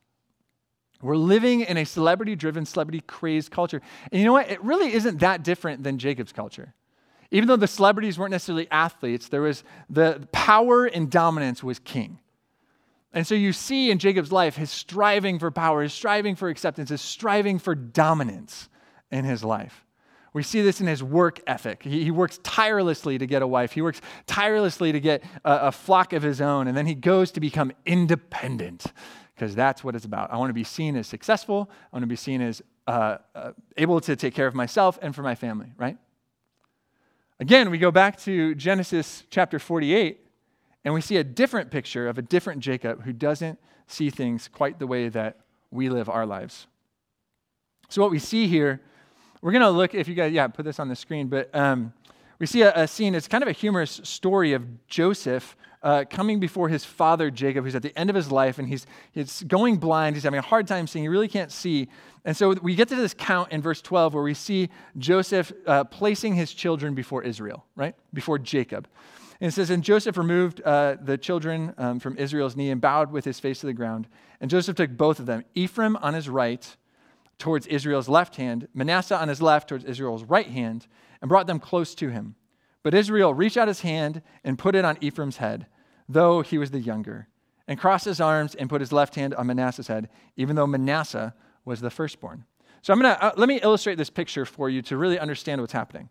[1.05, 3.81] We're living in a celebrity driven, celebrity crazed culture.
[4.11, 4.49] And you know what?
[4.49, 6.73] It really isn't that different than Jacob's culture.
[7.31, 12.19] Even though the celebrities weren't necessarily athletes, there was the power and dominance was king.
[13.13, 16.89] And so you see in Jacob's life his striving for power, his striving for acceptance,
[16.89, 18.67] his striving for dominance
[19.11, 19.85] in his life.
[20.33, 21.83] We see this in his work ethic.
[21.83, 25.71] He, he works tirelessly to get a wife, he works tirelessly to get a, a
[25.71, 28.85] flock of his own, and then he goes to become independent
[29.35, 30.31] because that's what it's about.
[30.31, 31.69] I want to be seen as successful.
[31.91, 35.13] I want to be seen as uh, uh, able to take care of myself and
[35.13, 35.97] for my family, right?
[37.39, 40.25] Again, we go back to Genesis chapter 48,
[40.85, 44.79] and we see a different picture of a different Jacob who doesn't see things quite
[44.79, 46.67] the way that we live our lives.
[47.89, 48.81] So, what we see here,
[49.41, 51.91] we're going to look, if you guys, yeah, put this on the screen, but um,
[52.39, 56.39] we see a, a, scene, it's kind of a humorous story of Joseph uh, coming
[56.39, 59.77] before his father Jacob, who's at the end of his life, and he's, he's going
[59.77, 60.15] blind.
[60.15, 61.03] He's having a hard time seeing.
[61.03, 61.89] He really can't see.
[62.25, 65.83] And so we get to this count in verse 12 where we see Joseph uh,
[65.83, 67.95] placing his children before Israel, right?
[68.11, 68.87] Before Jacob.
[69.39, 73.11] And it says, And Joseph removed uh, the children um, from Israel's knee and bowed
[73.11, 74.07] with his face to the ground.
[74.41, 76.75] And Joseph took both of them, Ephraim on his right
[77.37, 80.87] towards Israel's left hand, Manasseh on his left towards Israel's right hand,
[81.21, 82.33] and brought them close to him.
[82.81, 85.67] But Israel reached out his hand and put it on Ephraim's head
[86.07, 87.27] though he was the younger,
[87.67, 91.33] and crossed his arms and put his left hand on Manasseh's head, even though Manasseh
[91.63, 92.45] was the firstborn.
[92.81, 95.73] So I'm gonna uh, let me illustrate this picture for you to really understand what's
[95.73, 96.09] happening.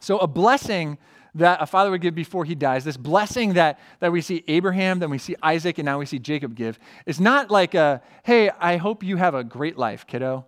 [0.00, 0.98] So a blessing
[1.34, 5.00] that a father would give before he dies, this blessing that, that we see Abraham,
[5.00, 8.50] then we see Isaac, and now we see Jacob give, is not like a, hey,
[8.60, 10.46] I hope you have a great life, kiddo.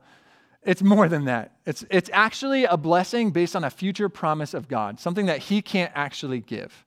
[0.62, 1.52] It's more than that.
[1.64, 5.60] It's, it's actually a blessing based on a future promise of God, something that he
[5.60, 6.85] can't actually give.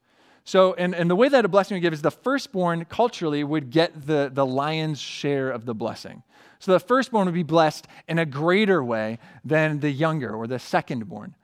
[0.50, 3.70] So, and, and the way that a blessing would give is the firstborn culturally would
[3.70, 6.24] get the, the lion's share of the blessing.
[6.58, 10.56] So the firstborn would be blessed in a greater way than the younger or the
[10.56, 11.36] secondborn.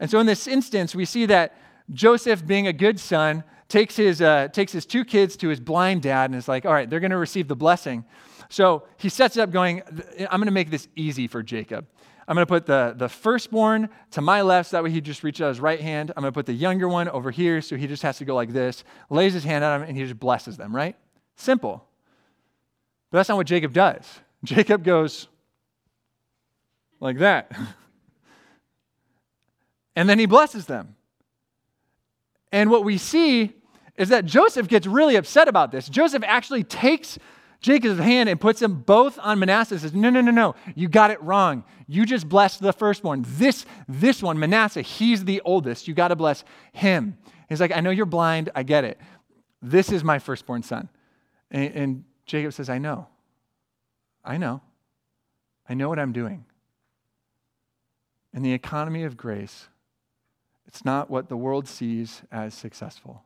[0.00, 1.54] And so in this instance, we see that
[1.92, 6.00] Joseph, being a good son, takes his, uh, takes his two kids to his blind
[6.00, 8.06] dad and is like, all right, they're going to receive the blessing.
[8.48, 9.82] So he sets it up going,
[10.18, 11.86] I'm going to make this easy for Jacob.
[12.28, 15.22] I'm going to put the, the firstborn to my left, so that way he just
[15.22, 16.12] reaches out his right hand.
[16.16, 18.34] I'm going to put the younger one over here, so he just has to go
[18.34, 20.96] like this, lays his hand on him, and he just blesses them, right?
[21.36, 21.86] Simple.
[23.10, 24.02] But that's not what Jacob does.
[24.44, 25.28] Jacob goes
[26.98, 27.56] like that.
[29.96, 30.96] and then he blesses them.
[32.50, 33.52] And what we see
[33.96, 35.88] is that Joseph gets really upset about this.
[35.88, 37.18] Joseph actually takes
[37.60, 39.78] Jacob's hand and puts them both on Manasseh.
[39.78, 40.54] Says, No, no, no, no.
[40.74, 41.64] You got it wrong.
[41.86, 43.24] You just blessed the firstborn.
[43.26, 45.88] This, this one, Manasseh, he's the oldest.
[45.88, 47.16] You got to bless him.
[47.48, 48.50] He's like, I know you're blind.
[48.54, 49.00] I get it.
[49.62, 50.88] This is my firstborn son.
[51.50, 53.06] And, and Jacob says, I know.
[54.24, 54.60] I know.
[55.68, 56.44] I know what I'm doing.
[58.34, 59.68] In the economy of grace,
[60.66, 63.22] it's not what the world sees as successful.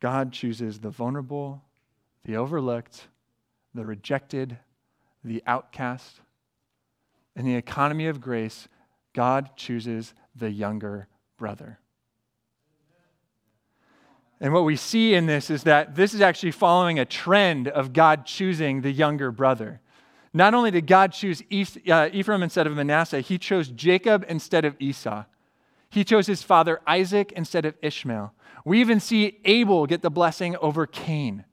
[0.00, 1.62] God chooses the vulnerable
[2.26, 3.06] the overlooked,
[3.72, 4.58] the rejected,
[5.24, 6.20] the outcast.
[7.36, 8.68] In the economy of grace,
[9.14, 11.06] God chooses the younger
[11.38, 11.78] brother.
[14.40, 17.92] And what we see in this is that this is actually following a trend of
[17.92, 19.80] God choosing the younger brother.
[20.34, 21.42] Not only did God choose
[21.88, 25.24] uh, Ephraim instead of Manasseh, he chose Jacob instead of Esau.
[25.88, 28.34] He chose his father Isaac instead of Ishmael.
[28.64, 31.44] We even see Abel get the blessing over Cain.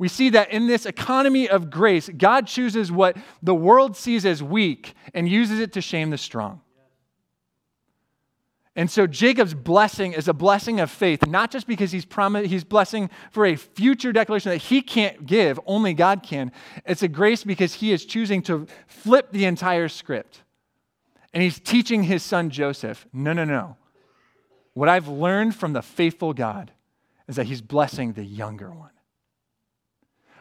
[0.00, 4.42] We see that in this economy of grace, God chooses what the world sees as
[4.42, 6.62] weak and uses it to shame the strong.
[8.74, 12.64] And so Jacob's blessing is a blessing of faith, not just because he's promised, he's
[12.64, 16.50] blessing for a future declaration that he can't give, only God can.
[16.86, 20.40] It's a grace because he is choosing to flip the entire script.
[21.34, 23.76] And he's teaching his son Joseph, no, no, no.
[24.72, 26.70] What I've learned from the faithful God
[27.28, 28.92] is that he's blessing the younger one.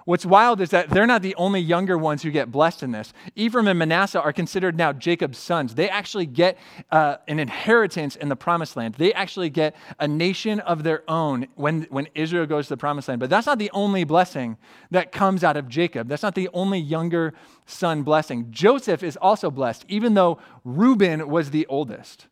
[0.05, 3.13] What's wild is that they're not the only younger ones who get blessed in this.
[3.35, 5.75] Ephraim and Manasseh are considered now Jacob's sons.
[5.75, 6.57] They actually get
[6.91, 8.95] uh, an inheritance in the promised land.
[8.95, 13.07] They actually get a nation of their own when, when Israel goes to the promised
[13.07, 13.19] land.
[13.19, 14.57] But that's not the only blessing
[14.91, 16.07] that comes out of Jacob.
[16.07, 17.33] That's not the only younger
[17.65, 18.47] son blessing.
[18.49, 22.27] Joseph is also blessed, even though Reuben was the oldest.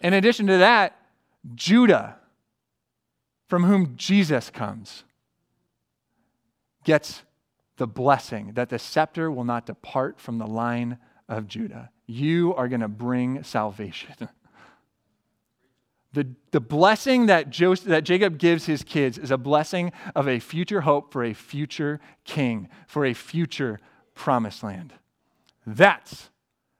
[0.00, 0.96] In addition to that,
[1.54, 2.16] Judah,
[3.48, 5.04] from whom Jesus comes
[6.88, 7.22] gets
[7.76, 10.96] the blessing that the scepter will not depart from the line
[11.28, 11.90] of Judah.
[12.06, 14.14] You are going to bring salvation.
[16.14, 20.40] The, the blessing that, Joseph, that Jacob gives his kids is a blessing of a
[20.40, 23.78] future hope for a future king, for a future
[24.14, 24.94] promised land.
[25.66, 26.30] That's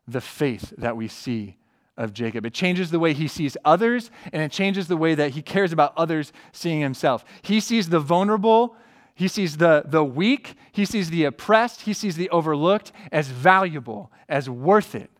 [0.08, 1.58] the faith that we see
[1.98, 2.46] of Jacob.
[2.46, 5.74] It changes the way he sees others, and it changes the way that he cares
[5.74, 7.22] about others seeing himself.
[7.42, 8.76] He sees the vulnerable
[9.18, 14.12] he sees the, the weak, he sees the oppressed, he sees the overlooked as valuable,
[14.28, 15.10] as worth it.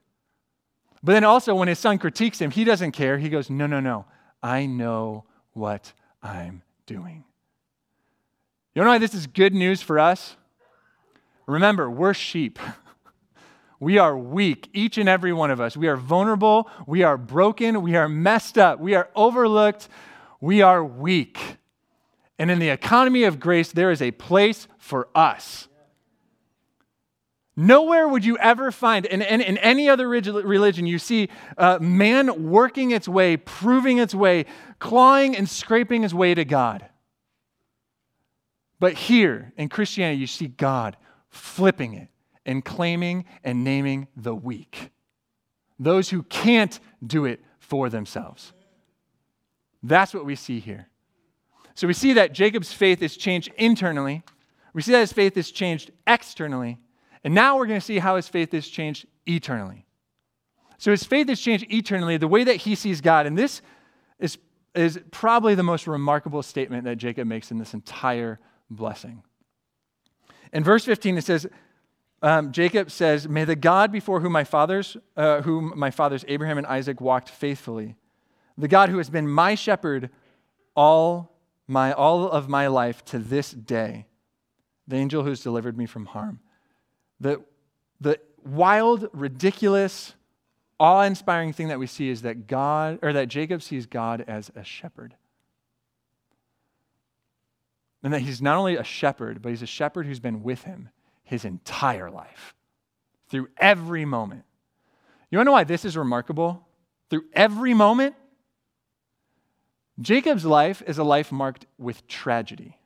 [1.03, 3.19] But then also, when his son critiques him, he doesn't care.
[3.19, 4.05] He goes, No, no, no.
[4.41, 7.25] I know what I'm doing.
[8.73, 10.37] You know why this is good news for us?
[11.49, 12.61] Remember, we're sheep.
[13.81, 15.77] We are weak, each and every one of us.
[15.77, 16.69] We are vulnerable.
[16.89, 17.81] We are broken.
[17.81, 18.81] We are messed up.
[18.81, 19.89] We are overlooked.
[20.41, 21.39] We are weak.
[22.39, 25.69] And in the economy of grace, there is a place for us.
[27.57, 32.49] Nowhere would you ever find, in, in, in any other religion, you see uh, man
[32.49, 34.47] working its way, proving its way,
[34.79, 36.89] clawing and scraping his way to God.
[38.79, 40.97] But here in Christianity, you see God
[41.31, 42.09] flipping it
[42.47, 44.93] and claiming and naming the weak,
[45.81, 48.53] those who can't do it for themselves.
[49.83, 50.89] That's what we see here.
[51.79, 54.25] So we see that Jacob's faith is changed internally.
[54.73, 56.77] We see that his faith is changed externally.
[57.23, 59.87] And now we're going to see how his faith is changed eternally.
[60.79, 63.27] So his faith is changed eternally, the way that he sees God.
[63.27, 63.63] And this
[64.19, 64.39] is,
[64.75, 69.23] is probably the most remarkable statement that Jacob makes in this entire blessing.
[70.53, 71.47] In verse 15, it says,
[72.23, 76.59] um, Jacob says, May the God before whom my fathers, uh, whom my fathers Abraham
[76.59, 77.95] and Isaac walked faithfully,
[78.57, 80.11] the God who has been my shepherd
[80.75, 81.38] all
[81.69, 84.07] my, all of my life to this day,
[84.89, 86.41] the angel who's delivered me from harm.
[87.21, 87.45] The,
[88.01, 90.15] the wild, ridiculous,
[90.81, 94.51] awe inspiring thing that we see is that God, or that Jacob sees God as
[94.57, 95.15] a shepherd.
[98.03, 100.89] And that he's not only a shepherd, but he's a shepherd who's been with him
[101.25, 102.55] his entire life,
[103.29, 104.45] through every moment.
[105.31, 106.67] You want to know why this is remarkable?
[107.11, 108.15] Through every moment,
[110.01, 112.79] Jacob's life is a life marked with tragedy,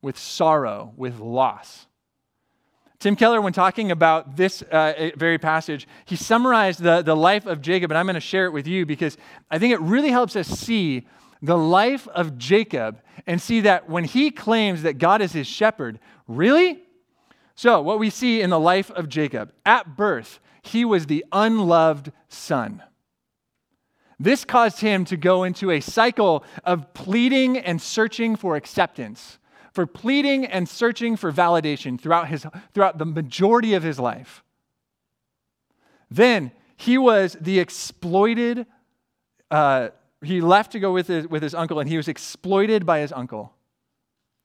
[0.00, 1.86] with sorrow, with loss.
[2.98, 7.60] Tim Keller, when talking about this uh, very passage, he summarized the, the life of
[7.60, 9.18] Jacob, and I'm going to share it with you because
[9.50, 11.06] I think it really helps us see
[11.42, 15.98] the life of Jacob and see that when he claims that God is his shepherd,
[16.26, 16.82] really?
[17.54, 22.12] So, what we see in the life of Jacob, at birth, he was the unloved
[22.28, 22.82] son.
[24.18, 29.38] This caused him to go into a cycle of pleading and searching for acceptance,
[29.72, 34.42] for pleading and searching for validation throughout, his, throughout the majority of his life.
[36.10, 38.66] Then he was the exploited,
[39.50, 39.88] uh,
[40.22, 43.12] he left to go with his, with his uncle, and he was exploited by his
[43.12, 43.52] uncle.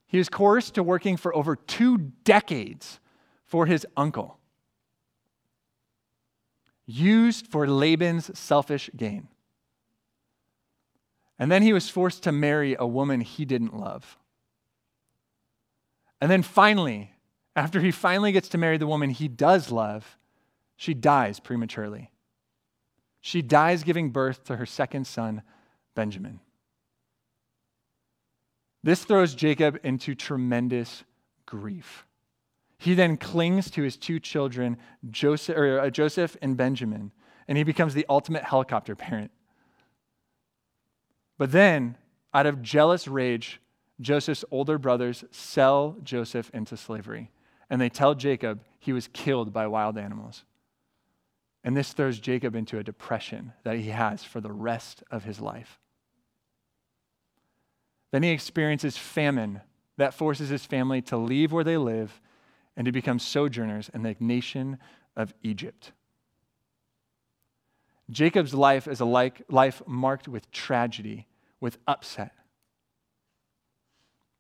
[0.07, 2.99] He was coerced to working for over two decades
[3.45, 4.37] for his uncle,
[6.85, 9.29] used for Laban's selfish gain.
[11.41, 14.19] And then he was forced to marry a woman he didn't love.
[16.21, 17.15] And then finally,
[17.55, 20.19] after he finally gets to marry the woman he does love,
[20.75, 22.11] she dies prematurely.
[23.21, 25.41] She dies giving birth to her second son,
[25.95, 26.41] Benjamin.
[28.83, 31.03] This throws Jacob into tremendous
[31.47, 32.05] grief.
[32.77, 34.77] He then clings to his two children,
[35.09, 37.11] Joseph, or, uh, Joseph and Benjamin,
[37.47, 39.31] and he becomes the ultimate helicopter parent.
[41.41, 41.97] But then,
[42.35, 43.59] out of jealous rage,
[43.99, 47.31] Joseph's older brothers sell Joseph into slavery,
[47.67, 50.43] and they tell Jacob he was killed by wild animals.
[51.63, 55.41] And this throws Jacob into a depression that he has for the rest of his
[55.41, 55.79] life.
[58.11, 59.61] Then he experiences famine
[59.97, 62.21] that forces his family to leave where they live
[62.77, 64.77] and to become sojourners in the nation
[65.15, 65.91] of Egypt.
[68.11, 71.25] Jacob's life is a life marked with tragedy,
[71.61, 72.33] with upset.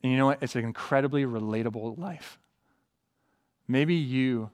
[0.03, 0.41] And you know what?
[0.41, 2.39] It's an incredibly relatable life.
[3.67, 4.49] Maybe you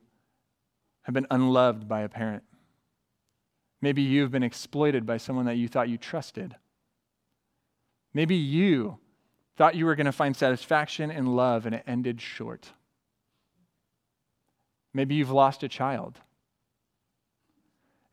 [1.04, 2.44] have been unloved by a parent.
[3.82, 6.56] Maybe you've been exploited by someone that you thought you trusted.
[8.14, 9.00] Maybe you
[9.56, 12.74] thought you were going to find satisfaction in love and it ended short.
[14.94, 16.20] Maybe you've lost a child.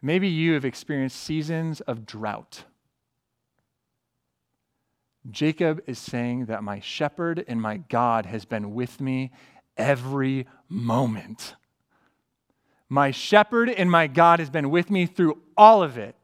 [0.00, 2.64] Maybe you have experienced seasons of drought.
[5.30, 9.30] Jacob is saying that my shepherd and my God has been with me
[9.76, 11.56] every moment.
[12.88, 16.14] My shepherd and my God has been with me through all of it,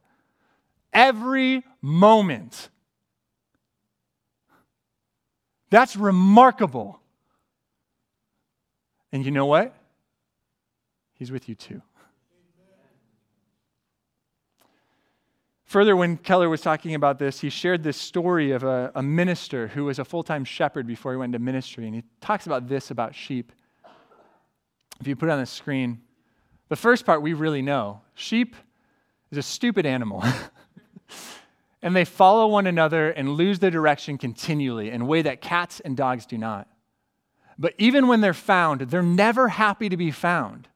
[0.92, 2.68] every moment.
[5.70, 7.00] That's remarkable.
[9.12, 9.74] And you know what?
[11.14, 11.82] He's with you too.
[15.70, 19.68] Further, when Keller was talking about this, he shared this story of a, a minister
[19.68, 21.86] who was a full time shepherd before he went into ministry.
[21.86, 23.52] And he talks about this about sheep.
[25.00, 26.00] If you put it on the screen,
[26.70, 28.56] the first part we really know sheep
[29.30, 30.24] is a stupid animal.
[31.82, 35.78] and they follow one another and lose their direction continually in a way that cats
[35.78, 36.66] and dogs do not.
[37.60, 40.66] But even when they're found, they're never happy to be found.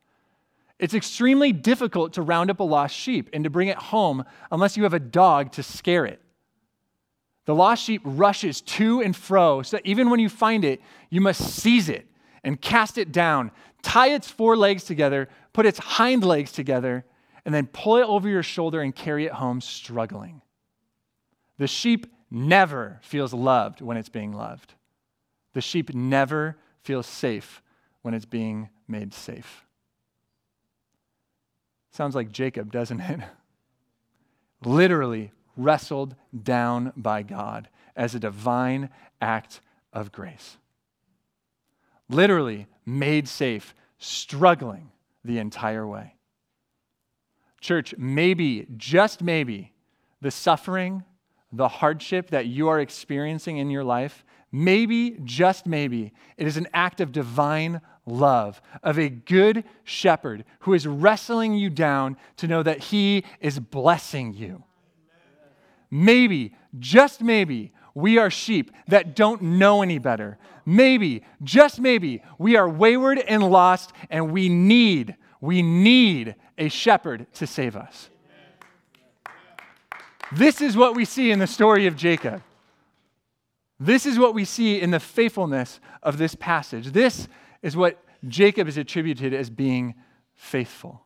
[0.84, 4.22] It's extremely difficult to round up a lost sheep and to bring it home
[4.52, 6.20] unless you have a dog to scare it.
[7.46, 11.22] The lost sheep rushes to and fro, so that even when you find it, you
[11.22, 12.06] must seize it
[12.42, 17.06] and cast it down, tie its four legs together, put its hind legs together,
[17.46, 20.42] and then pull it over your shoulder and carry it home struggling.
[21.56, 24.74] The sheep never feels loved when it's being loved.
[25.54, 27.62] The sheep never feels safe
[28.02, 29.63] when it's being made safe.
[31.94, 33.20] Sounds like Jacob, doesn't it?
[34.64, 38.90] Literally wrestled down by God as a divine
[39.20, 39.60] act
[39.92, 40.56] of grace.
[42.08, 44.90] Literally made safe, struggling
[45.24, 46.16] the entire way.
[47.60, 49.72] Church, maybe, just maybe,
[50.20, 51.04] the suffering,
[51.52, 56.66] the hardship that you are experiencing in your life, maybe, just maybe, it is an
[56.74, 62.62] act of divine love, of a good shepherd who is wrestling you down to know
[62.62, 64.62] that he is blessing you.
[65.90, 70.38] Maybe, just maybe, we are sheep that don't know any better.
[70.66, 77.26] Maybe, just maybe, we are wayward and lost and we need, we need a shepherd
[77.34, 78.10] to save us.
[80.32, 82.42] This is what we see in the story of Jacob.
[83.78, 86.92] This is what we see in the faithfulness of this passage.
[86.92, 87.28] This
[87.64, 87.98] is what
[88.28, 89.94] Jacob is attributed as being
[90.34, 91.00] faithful.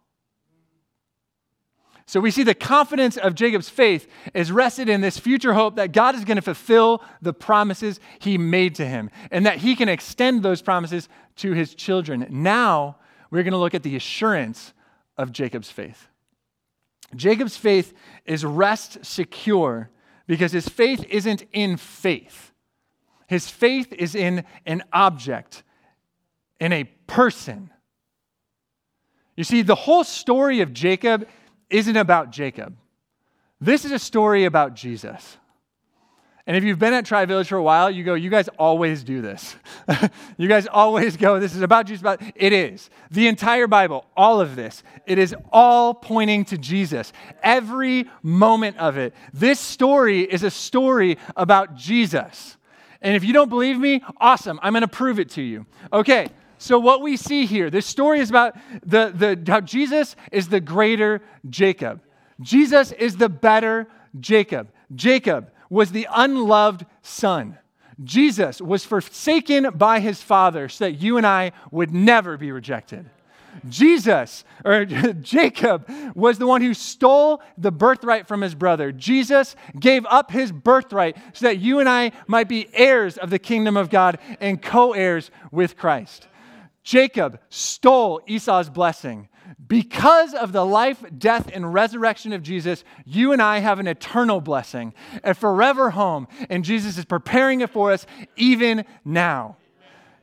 [2.05, 5.93] So we see the confidence of Jacob's faith is rested in this future hope that
[5.93, 9.89] God is going to fulfill the promises he made to him and that he can
[9.89, 12.27] extend those promises to his children.
[12.29, 12.97] Now
[13.31, 14.73] we're going to look at the assurance
[15.17, 16.09] of Jacob's faith.
[17.15, 17.93] Jacob's faith
[18.25, 19.91] is rest secure
[20.27, 22.53] because his faith isn't in faith.
[23.29, 25.63] His faith is in an object,
[26.61, 27.71] in a person.
[29.37, 31.29] You see, the whole story of Jacob
[31.71, 32.77] isn't about Jacob.
[33.61, 35.37] This is a story about Jesus.
[36.49, 39.05] And if you've been at Tri Village for a while, you go, you guys always
[39.05, 39.55] do this.
[40.39, 42.01] you guys always go, this is about Jesus.
[42.01, 42.89] About it is.
[43.11, 47.13] The entire Bible, all of this, it is all pointing to Jesus.
[47.43, 49.13] Every moment of it.
[49.35, 52.57] This story is a story about Jesus.
[53.03, 54.59] And if you don't believe me, awesome.
[54.63, 55.67] I'm going to prove it to you.
[55.93, 56.29] Okay.
[56.59, 60.61] So what we see here, this story is about the, the how Jesus is the
[60.61, 62.03] greater Jacob.
[62.41, 63.87] Jesus is the better
[64.19, 64.71] Jacob.
[64.95, 67.59] Jacob was the unloved son.
[68.03, 73.11] Jesus was forsaken by his Father so that you and I would never be rejected.
[73.69, 74.85] Jesus, or
[75.21, 78.93] Jacob, was the one who stole the birthright from his brother.
[78.93, 83.39] Jesus gave up his birthright so that you and I might be heirs of the
[83.39, 86.29] kingdom of God and co heirs with Christ.
[86.89, 89.28] Jacob stole Esau's blessing.
[89.66, 94.41] Because of the life, death, and resurrection of Jesus, you and I have an eternal
[94.41, 99.59] blessing, a forever home, and Jesus is preparing it for us even now.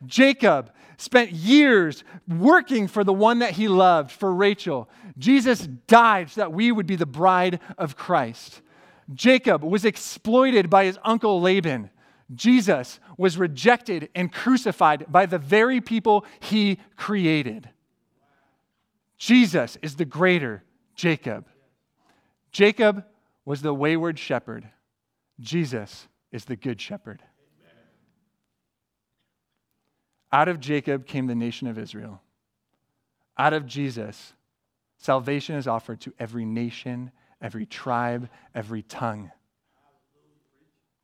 [0.08, 4.90] Jacob spent years working for the one that he loved, for Rachel.
[5.20, 8.64] Jesus died so that we would be the bride of Christ.
[9.14, 11.92] Jacob was exploited by his uncle Laban.
[12.34, 17.70] Jesus was rejected and crucified by the very people he created.
[19.18, 20.64] Jesus is the greater
[20.96, 21.48] Jacob.
[22.52, 23.06] Jacob
[23.46, 24.68] was the wayward shepherd.
[25.40, 27.22] Jesus is the good shepherd.
[30.32, 32.22] Out of Jacob came the nation of Israel.
[33.38, 34.34] Out of Jesus,
[34.98, 37.12] salvation is offered to every nation,
[37.42, 39.32] every tribe, every tongue.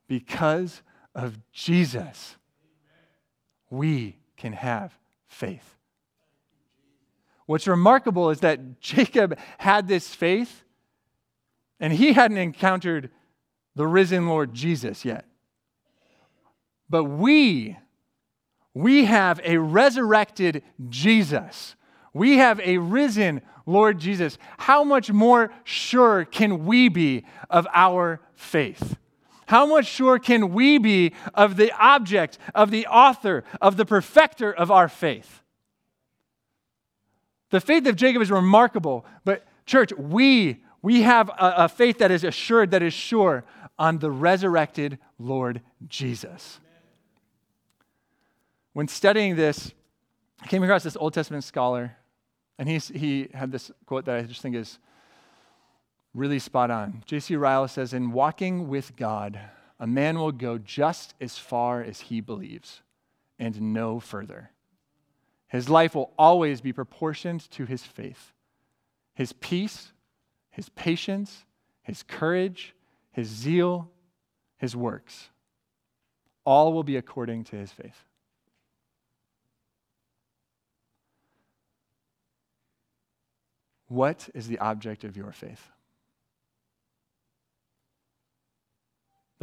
[0.08, 0.82] Because
[1.14, 2.36] of Jesus,
[3.70, 4.96] we can have
[5.28, 5.76] faith.
[7.46, 10.62] What's remarkable is that Jacob had this faith,
[11.80, 13.10] and he hadn't encountered
[13.74, 15.26] the risen Lord Jesus yet.
[16.88, 17.78] But we,
[18.74, 21.74] we have a resurrected Jesus.
[22.12, 24.38] We have a risen Lord Jesus.
[24.58, 28.96] How much more sure can we be of our faith?
[29.46, 34.52] How much sure can we be of the object, of the author, of the perfecter
[34.52, 35.40] of our faith?
[37.50, 42.10] The faith of Jacob is remarkable, but church, we, we have a, a faith that
[42.10, 43.44] is assured, that is sure
[43.78, 46.60] on the resurrected Lord Jesus.
[48.72, 49.72] When studying this,
[50.40, 51.96] I came across this Old Testament scholar,
[52.58, 54.78] and he, he had this quote that I just think is
[56.14, 57.02] really spot on.
[57.06, 57.36] J.C.
[57.36, 59.38] Ryle says, In walking with God,
[59.78, 62.82] a man will go just as far as he believes
[63.38, 64.50] and no further.
[65.48, 68.32] His life will always be proportioned to his faith.
[69.14, 69.92] His peace,
[70.50, 71.44] his patience,
[71.82, 72.74] his courage,
[73.10, 73.90] his zeal,
[74.56, 75.28] his works,
[76.44, 78.04] all will be according to his faith.
[83.88, 85.68] What is the object of your faith?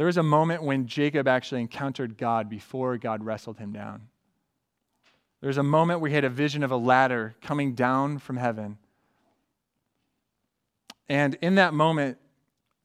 [0.00, 4.08] There was a moment when Jacob actually encountered God before God wrestled him down.
[5.42, 8.38] There was a moment where he had a vision of a ladder coming down from
[8.38, 8.78] heaven.
[11.10, 12.16] And in that moment,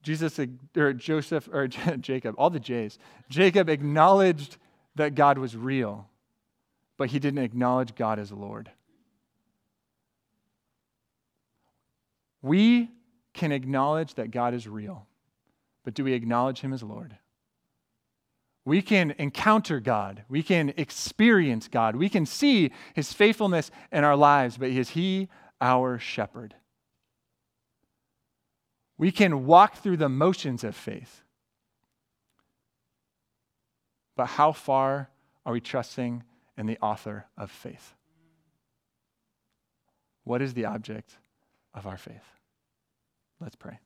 [0.03, 0.37] Jesus
[0.75, 1.67] or Joseph or
[2.01, 2.99] Jacob, all the J's,
[3.29, 4.57] Jacob acknowledged
[4.95, 6.09] that God was real,
[6.97, 8.69] but he didn't acknowledge God as Lord.
[12.41, 12.89] We
[13.33, 15.07] can acknowledge that God is real,
[15.85, 17.15] but do we acknowledge him as Lord?
[18.65, 20.23] We can encounter God.
[20.27, 21.95] We can experience God.
[21.95, 25.29] We can see his faithfulness in our lives, but is he
[25.61, 26.55] our shepherd?
[28.97, 31.21] We can walk through the motions of faith.
[34.17, 35.09] But how far
[35.45, 36.23] are we trusting
[36.57, 37.93] in the author of faith?
[40.23, 41.17] What is the object
[41.73, 42.23] of our faith?
[43.39, 43.79] Let's pray.